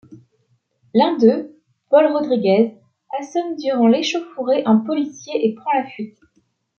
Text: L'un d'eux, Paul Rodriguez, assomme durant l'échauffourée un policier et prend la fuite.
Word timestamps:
L'un 0.95 1.15
d'eux, 1.19 1.61
Paul 1.91 2.07
Rodriguez, 2.07 2.75
assomme 3.19 3.55
durant 3.57 3.85
l'échauffourée 3.85 4.63
un 4.65 4.77
policier 4.77 5.45
et 5.45 5.53
prend 5.53 5.69
la 5.75 5.85
fuite. 5.91 6.17